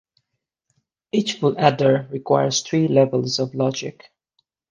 [1.11, 4.09] Each full adder requires three levels of logic.